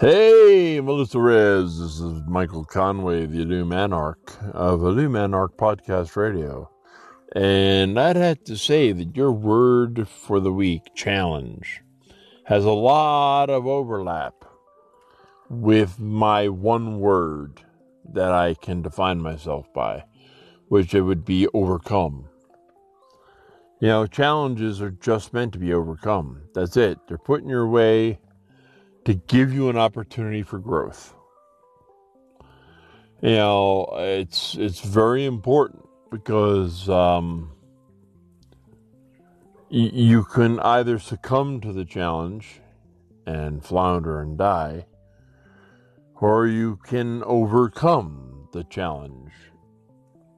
Hey, 0.00 0.80
Melissa 0.80 1.18
Rez. 1.20 1.78
This 1.78 2.00
is 2.00 2.22
Michael 2.26 2.64
Conway, 2.64 3.26
the 3.26 3.42
Illum 3.42 3.68
Anarch 3.68 4.34
of 4.54 4.80
Illum 4.80 5.12
Anarch 5.12 5.58
Podcast 5.58 6.16
Radio. 6.16 6.70
And 7.36 8.00
I'd 8.00 8.16
have 8.16 8.42
to 8.44 8.56
say 8.56 8.92
that 8.92 9.14
your 9.14 9.30
word 9.30 10.08
for 10.08 10.40
the 10.40 10.54
week, 10.54 10.94
challenge, 10.94 11.82
has 12.44 12.64
a 12.64 12.70
lot 12.70 13.50
of 13.50 13.66
overlap 13.66 14.42
with 15.50 15.98
my 15.98 16.48
one 16.48 16.98
word 16.98 17.60
that 18.14 18.32
I 18.32 18.54
can 18.54 18.80
define 18.80 19.20
myself 19.20 19.70
by, 19.74 20.04
which 20.68 20.94
it 20.94 21.02
would 21.02 21.26
be 21.26 21.46
overcome. 21.52 22.26
You 23.82 23.88
know, 23.88 24.06
challenges 24.06 24.80
are 24.80 24.92
just 24.92 25.34
meant 25.34 25.52
to 25.52 25.58
be 25.58 25.74
overcome. 25.74 26.40
That's 26.54 26.78
it. 26.78 26.98
They're 27.06 27.18
put 27.18 27.42
in 27.42 27.50
your 27.50 27.68
way 27.68 28.18
to 29.04 29.14
give 29.14 29.52
you 29.52 29.68
an 29.68 29.76
opportunity 29.76 30.42
for 30.42 30.58
growth. 30.58 31.14
You 33.22 33.36
know, 33.36 33.88
it's 33.98 34.54
it's 34.54 34.80
very 34.80 35.26
important 35.26 35.86
because 36.10 36.88
um, 36.88 37.52
y- 39.70 39.90
you 39.92 40.24
can 40.24 40.58
either 40.60 40.98
succumb 40.98 41.60
to 41.60 41.72
the 41.72 41.84
challenge 41.84 42.60
and 43.26 43.62
flounder 43.62 44.20
and 44.20 44.38
die, 44.38 44.86
or 46.16 46.46
you 46.46 46.76
can 46.76 47.22
overcome 47.24 48.48
the 48.52 48.64
challenge 48.64 49.32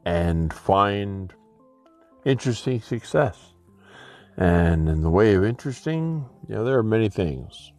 and 0.05 0.53
find 0.53 1.33
interesting 2.25 2.81
success. 2.81 3.39
And 4.37 4.89
in 4.89 5.03
the 5.03 5.11
way 5.11 5.35
of 5.35 5.45
interesting, 5.45 6.27
you 6.49 6.55
know, 6.57 6.65
there 6.65 6.79
are 6.79 6.83
many 6.83 7.09
things. 7.09 7.73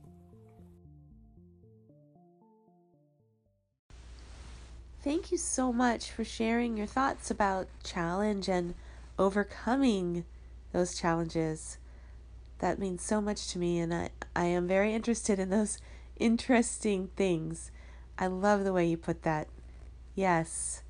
Thank 5.04 5.34
you 5.34 5.38
so 5.38 5.74
much 5.74 6.10
for 6.10 6.24
sharing 6.24 6.78
your 6.78 6.88
thoughts 6.88 7.30
about 7.30 7.68
challenge 7.84 8.48
and 8.48 8.74
overcoming 9.20 10.24
those 10.72 10.98
challenges. 10.98 11.78
That 12.60 12.80
means 12.80 13.02
so 13.02 13.20
much 13.20 13.50
to 13.50 13.60
me, 13.60 13.80
and 13.80 13.94
I, 13.94 14.12
I 14.34 14.46
am 14.46 14.66
very 14.66 14.94
interested 14.94 15.40
in 15.40 15.50
those 15.50 15.78
interesting 16.16 17.10
things. 17.18 17.70
I 18.18 18.28
love 18.28 18.64
the 18.64 18.72
way 18.72 18.86
you 18.86 18.96
put 18.96 19.24
that. 19.24 19.50
Yes, 20.16 20.84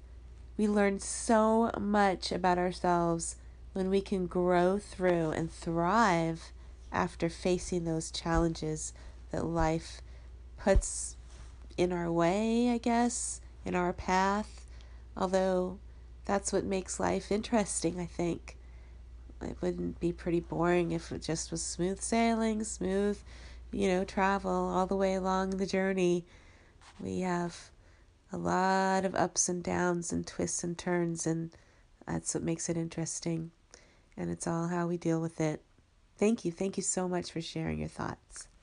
we 0.57 0.67
learn 0.67 0.99
so 0.99 1.71
much 1.79 2.31
about 2.31 2.59
ourselves 2.59 3.37
when 3.71 3.89
we 3.89 3.99
can 3.99 4.27
grow 4.27 4.77
through 4.77 5.31
and 5.31 5.51
thrive 5.51 6.51
after 6.91 7.29
facing 7.29 7.85
those 7.85 8.11
challenges 8.11 8.93
that 9.31 9.43
life 9.43 10.03
puts 10.59 11.17
in 11.77 11.91
our 11.91 12.11
way, 12.11 12.69
I 12.69 12.77
guess 12.77 13.41
in 13.65 13.75
our 13.75 13.93
path, 13.93 14.65
although 15.15 15.79
that's 16.25 16.53
what 16.53 16.63
makes 16.63 16.99
life 16.99 17.31
interesting, 17.31 17.99
I 17.99 18.05
think. 18.05 18.57
It 19.41 19.57
wouldn't 19.61 19.99
be 19.99 20.13
pretty 20.13 20.39
boring 20.39 20.91
if 20.91 21.11
it 21.11 21.21
just 21.21 21.51
was 21.51 21.61
smooth 21.61 21.99
sailing, 21.99 22.63
smooth, 22.63 23.19
you 23.71 23.87
know, 23.87 24.05
travel 24.05 24.51
all 24.51 24.85
the 24.85 24.95
way 24.95 25.15
along 25.15 25.51
the 25.51 25.65
journey. 25.65 26.25
We 26.99 27.21
have 27.21 27.69
a 28.31 28.37
lot 28.37 29.05
of 29.05 29.15
ups 29.15 29.49
and 29.49 29.63
downs 29.63 30.13
and 30.13 30.25
twists 30.25 30.63
and 30.63 30.77
turns, 30.77 31.27
and 31.27 31.51
that's 32.07 32.33
what 32.33 32.43
makes 32.43 32.69
it 32.69 32.77
interesting. 32.77 33.51
And 34.15 34.29
it's 34.29 34.47
all 34.47 34.67
how 34.67 34.87
we 34.87 34.97
deal 34.97 35.19
with 35.19 35.41
it. 35.41 35.61
Thank 36.17 36.45
you. 36.45 36.51
Thank 36.51 36.77
you 36.77 36.83
so 36.83 37.09
much 37.09 37.31
for 37.31 37.41
sharing 37.41 37.79
your 37.79 37.89
thoughts. 37.89 38.47